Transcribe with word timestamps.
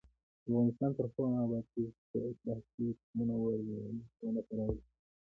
افغانستان 0.47 0.89
تر 0.97 1.05
هغو 1.09 1.23
نه 1.31 1.39
ابادیږي، 1.45 1.85
ترڅو 2.09 2.27
اصلاح 2.31 2.59
شوي 2.69 2.89
تخمونه 2.99 3.33
ونه 4.33 4.41
کارول 4.47 4.75
شي. 4.85 4.89